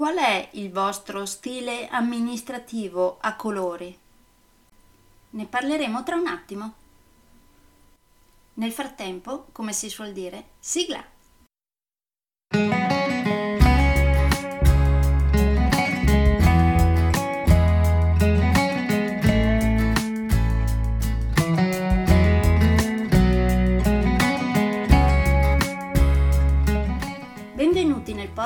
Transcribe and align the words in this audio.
Qual 0.00 0.16
è 0.16 0.48
il 0.52 0.72
vostro 0.72 1.26
stile 1.26 1.86
amministrativo 1.88 3.18
a 3.20 3.36
colori? 3.36 3.94
Ne 5.28 5.44
parleremo 5.44 6.02
tra 6.04 6.16
un 6.16 6.26
attimo. 6.26 6.74
Nel 8.54 8.72
frattempo, 8.72 9.48
come 9.52 9.74
si 9.74 9.90
suol 9.90 10.12
dire, 10.12 10.52
sigla! 10.58 11.04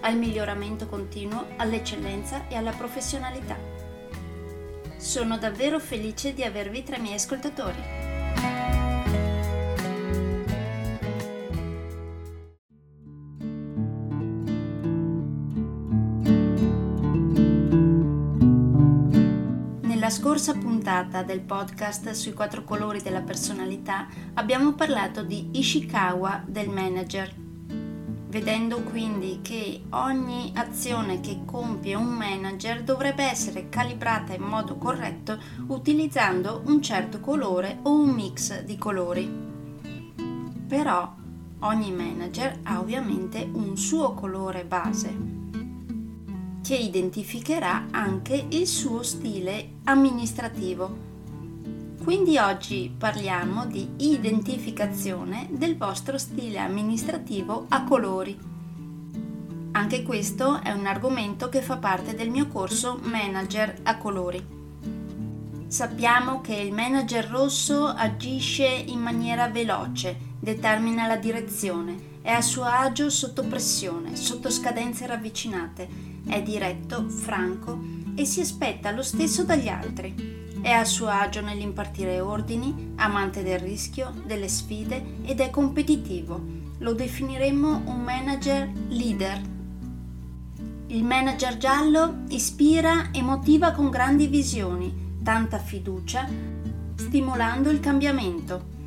al 0.00 0.16
miglioramento 0.16 0.86
continuo, 0.86 1.46
all'eccellenza 1.56 2.48
e 2.48 2.56
alla 2.56 2.72
professionalità. 2.72 3.56
Sono 4.96 5.38
davvero 5.38 5.78
felice 5.78 6.34
di 6.34 6.44
avervi 6.44 6.82
tra 6.82 6.96
i 6.96 7.00
miei 7.00 7.14
ascoltatori. 7.14 8.08
Nella 19.82 20.10
scorsa 20.10 20.54
puntata 20.54 21.22
del 21.22 21.40
podcast 21.40 22.10
sui 22.10 22.32
quattro 22.32 22.64
colori 22.64 23.00
della 23.00 23.22
personalità 23.22 24.08
abbiamo 24.34 24.72
parlato 24.74 25.22
di 25.22 25.50
Ishikawa 25.52 26.42
del 26.46 26.68
manager, 26.68 27.32
vedendo 28.30 28.80
quindi 28.82 29.40
che 29.42 29.82
ogni 29.90 30.52
azione 30.54 31.20
che 31.20 31.40
compie 31.44 31.96
un 31.96 32.06
manager 32.06 32.84
dovrebbe 32.84 33.24
essere 33.24 33.68
calibrata 33.68 34.32
in 34.32 34.42
modo 34.42 34.76
corretto 34.76 35.36
utilizzando 35.66 36.62
un 36.66 36.80
certo 36.80 37.18
colore 37.18 37.80
o 37.82 37.92
un 37.92 38.10
mix 38.10 38.62
di 38.62 38.78
colori. 38.78 39.28
Però 40.68 41.12
ogni 41.58 41.92
manager 41.92 42.60
ha 42.62 42.78
ovviamente 42.78 43.46
un 43.52 43.76
suo 43.76 44.14
colore 44.14 44.64
base 44.64 45.38
che 46.62 46.76
identificherà 46.76 47.88
anche 47.90 48.46
il 48.50 48.66
suo 48.66 49.02
stile 49.02 49.78
amministrativo. 49.84 51.08
Quindi 52.02 52.38
oggi 52.38 52.92
parliamo 52.96 53.66
di 53.66 53.86
identificazione 53.98 55.48
del 55.50 55.76
vostro 55.76 56.16
stile 56.16 56.58
amministrativo 56.58 57.66
a 57.68 57.84
colori. 57.84 58.36
Anche 59.72 60.02
questo 60.02 60.62
è 60.62 60.72
un 60.72 60.86
argomento 60.86 61.50
che 61.50 61.60
fa 61.60 61.76
parte 61.76 62.14
del 62.14 62.30
mio 62.30 62.48
corso 62.48 62.98
Manager 63.02 63.80
a 63.82 63.98
colori. 63.98 64.42
Sappiamo 65.68 66.40
che 66.40 66.54
il 66.54 66.72
manager 66.72 67.28
rosso 67.28 67.84
agisce 67.84 68.66
in 68.66 68.98
maniera 68.98 69.48
veloce, 69.48 70.16
determina 70.40 71.06
la 71.06 71.16
direzione, 71.16 72.18
è 72.22 72.32
a 72.32 72.40
suo 72.40 72.64
agio 72.64 73.10
sotto 73.10 73.44
pressione, 73.44 74.16
sotto 74.16 74.50
scadenze 74.50 75.06
ravvicinate, 75.06 75.88
è 76.26 76.42
diretto, 76.42 77.08
franco 77.10 77.78
e 78.16 78.24
si 78.24 78.40
aspetta 78.40 78.90
lo 78.90 79.02
stesso 79.02 79.44
dagli 79.44 79.68
altri. 79.68 80.39
È 80.62 80.70
a 80.70 80.84
suo 80.84 81.06
agio 81.06 81.40
nell'impartire 81.40 82.20
ordini, 82.20 82.92
amante 82.96 83.42
del 83.42 83.58
rischio, 83.58 84.12
delle 84.26 84.46
sfide 84.46 85.16
ed 85.24 85.40
è 85.40 85.48
competitivo. 85.48 86.38
Lo 86.78 86.92
definiremmo 86.92 87.82
un 87.86 88.02
manager 88.02 88.70
leader. 88.88 89.40
Il 90.88 91.02
manager 91.02 91.56
giallo 91.56 92.24
ispira 92.28 93.10
e 93.10 93.22
motiva 93.22 93.72
con 93.72 93.88
grandi 93.88 94.26
visioni, 94.26 95.18
tanta 95.22 95.58
fiducia, 95.58 96.28
stimolando 96.94 97.70
il 97.70 97.80
cambiamento. 97.80 98.78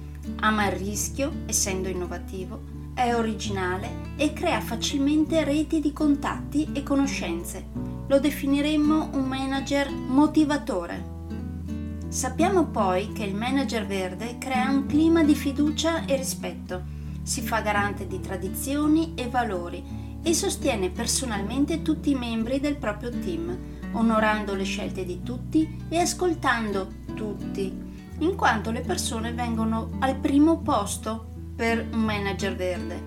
Ama 0.42 0.68
il 0.68 0.78
rischio, 0.78 1.32
essendo 1.48 1.90
innovativo, 1.90 2.62
è 2.94 3.16
originale 3.16 4.12
e 4.16 4.32
crea 4.34 4.62
facilmente 4.62 5.44
reti 5.44 5.80
di 5.80 5.92
contatti 5.92 6.70
e 6.72 6.84
conoscenze. 6.84 7.66
Lo 8.08 8.20
definiremmo 8.20 9.10
un 9.14 9.24
manager 9.24 9.90
motivatore. 9.90 11.13
Sappiamo 12.14 12.66
poi 12.66 13.12
che 13.12 13.24
il 13.24 13.34
manager 13.34 13.88
verde 13.88 14.38
crea 14.38 14.70
un 14.70 14.86
clima 14.86 15.24
di 15.24 15.34
fiducia 15.34 16.06
e 16.06 16.16
rispetto, 16.16 16.84
si 17.24 17.42
fa 17.42 17.62
garante 17.62 18.06
di 18.06 18.20
tradizioni 18.20 19.14
e 19.16 19.30
valori 19.30 19.84
e 20.22 20.32
sostiene 20.36 20.92
personalmente 20.92 21.82
tutti 21.82 22.12
i 22.12 22.16
membri 22.16 22.60
del 22.60 22.78
proprio 22.78 23.10
team, 23.10 23.58
onorando 23.94 24.54
le 24.54 24.64
scelte 24.64 25.06
di 25.06 25.24
tutti 25.24 25.86
e 25.90 25.98
ascoltando 25.98 26.88
tutti, 27.16 27.76
in 28.20 28.36
quanto 28.36 28.70
le 28.70 28.82
persone 28.82 29.34
vengono 29.34 29.90
al 29.98 30.16
primo 30.16 30.60
posto 30.60 31.32
per 31.56 31.84
un 31.94 32.02
manager 32.02 32.56
verde. 32.56 33.02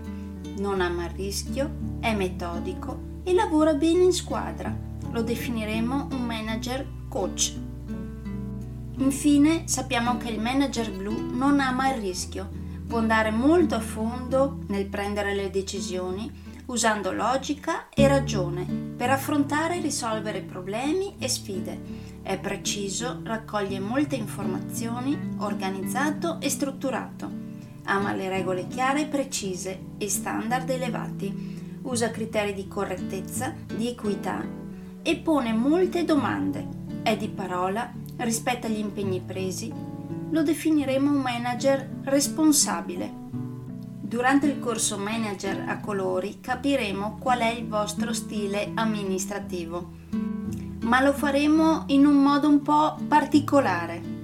Non 0.59 0.81
ama 0.81 1.05
il 1.05 1.11
rischio, 1.11 1.71
è 2.01 2.13
metodico 2.13 3.21
e 3.23 3.33
lavora 3.33 3.73
bene 3.75 4.03
in 4.03 4.13
squadra. 4.13 4.77
Lo 5.13 5.23
definiremo 5.23 6.09
un 6.11 6.25
manager 6.25 6.85
coach. 7.09 7.76
Infine 8.99 9.69
sappiamo 9.69 10.17
che 10.17 10.31
il 10.31 10.41
manager 10.41 10.91
blu 10.91 11.35
non 11.35 11.61
ama 11.61 11.93
il 11.93 12.01
rischio, 12.01 12.49
può 12.87 12.99
andare 12.99 13.31
molto 13.31 13.75
a 13.75 13.81
fondo 13.81 14.61
nel 14.69 14.87
prendere 14.87 15.35
le 15.35 15.51
decisioni 15.51 16.45
usando 16.67 17.13
logica 17.13 17.89
e 17.91 18.09
ragione 18.09 18.65
per 18.97 19.11
affrontare 19.11 19.77
e 19.77 19.81
risolvere 19.81 20.41
problemi 20.41 21.15
e 21.19 21.29
sfide. 21.29 21.79
È 22.23 22.39
preciso, 22.39 23.21
raccoglie 23.23 23.79
molte 23.79 24.17
informazioni, 24.17 25.35
organizzato 25.39 26.41
e 26.41 26.49
strutturato 26.49 27.47
ama 27.87 28.15
le 28.15 28.29
regole 28.29 28.67
chiare 28.67 29.03
e 29.03 29.07
precise 29.07 29.81
e 29.99 30.09
standard 30.09 30.69
elevati, 30.69 31.79
usa 31.83 32.11
criteri 32.11 32.55
di 32.55 32.69
correttezza, 32.69 33.55
di 33.75 33.89
equità 33.89 34.45
e 35.03 35.17
pone 35.17 35.53
molte 35.53 36.05
domande. 36.05 36.85
È 37.03 37.17
di 37.17 37.29
parola, 37.29 37.93
rispetta 38.19 38.69
gli 38.69 38.79
impegni 38.79 39.21
presi. 39.21 39.73
Lo 40.31 40.43
definiremo 40.43 41.11
un 41.11 41.21
manager 41.21 41.89
responsabile. 42.05 43.25
Durante 44.01 44.47
il 44.47 44.61
corso 44.61 44.99
Manager 44.99 45.65
a 45.67 45.81
colori 45.81 46.39
capiremo 46.41 47.19
qual 47.21 47.41
è 47.41 47.53
il 47.53 47.67
vostro 47.67 48.13
stile 48.13 48.71
amministrativo, 48.75 49.91
ma 50.83 51.03
lo 51.03 51.13
faremo 51.13 51.85
in 51.89 52.07
un 52.07 52.23
modo 52.23 52.49
un 52.49 52.63
po' 52.63 52.97
particolare 53.09 54.15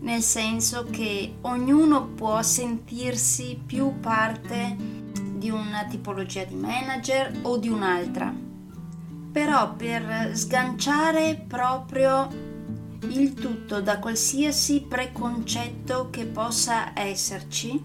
nel 0.00 0.22
senso 0.22 0.86
che 0.90 1.36
ognuno 1.42 2.06
può 2.06 2.42
sentirsi 2.42 3.60
più 3.64 4.00
parte 4.00 4.76
di 5.34 5.50
una 5.50 5.84
tipologia 5.88 6.44
di 6.44 6.54
manager 6.54 7.40
o 7.42 7.58
di 7.58 7.68
un'altra. 7.68 8.32
Però 9.32 9.74
per 9.74 10.30
sganciare 10.34 11.44
proprio 11.46 12.28
il 13.08 13.34
tutto 13.34 13.80
da 13.80 13.98
qualsiasi 13.98 14.84
preconcetto 14.88 16.08
che 16.10 16.26
possa 16.26 16.98
esserci, 16.98 17.82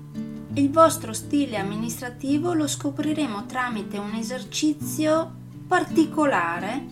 il 0.53 0.71
vostro 0.71 1.13
stile 1.13 1.57
amministrativo 1.57 2.53
lo 2.53 2.67
scopriremo 2.67 3.45
tramite 3.45 3.97
un 3.97 4.13
esercizio 4.13 5.33
particolare 5.67 6.85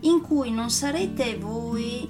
in 0.00 0.20
cui 0.20 0.50
non 0.50 0.70
sarete 0.70 1.36
voi 1.36 2.08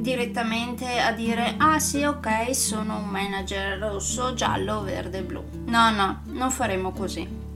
direttamente 0.00 0.98
a 0.98 1.12
dire 1.12 1.54
ah 1.56 1.78
sì 1.78 2.02
ok 2.02 2.54
sono 2.54 2.98
un 2.98 3.08
manager 3.08 3.78
rosso, 3.78 4.34
giallo, 4.34 4.82
verde, 4.82 5.22
blu. 5.22 5.42
No, 5.66 5.90
no, 5.90 6.22
non 6.26 6.50
faremo 6.50 6.92
così. 6.92 7.49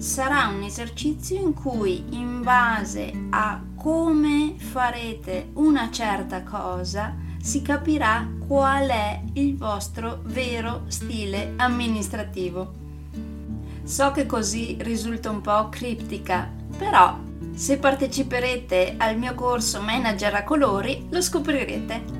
Sarà 0.00 0.46
un 0.46 0.62
esercizio 0.62 1.38
in 1.38 1.52
cui 1.52 2.02
in 2.12 2.42
base 2.42 3.12
a 3.28 3.60
come 3.76 4.54
farete 4.56 5.50
una 5.56 5.90
certa 5.90 6.42
cosa 6.42 7.14
si 7.38 7.60
capirà 7.60 8.26
qual 8.46 8.88
è 8.88 9.20
il 9.34 9.58
vostro 9.58 10.20
vero 10.24 10.84
stile 10.86 11.52
amministrativo. 11.56 12.72
So 13.82 14.10
che 14.12 14.24
così 14.24 14.78
risulta 14.80 15.28
un 15.28 15.42
po' 15.42 15.68
criptica, 15.68 16.50
però 16.78 17.18
se 17.52 17.76
parteciperete 17.76 18.94
al 18.96 19.18
mio 19.18 19.34
corso 19.34 19.82
Manager 19.82 20.34
a 20.34 20.44
colori 20.44 21.08
lo 21.10 21.20
scoprirete. 21.20 22.19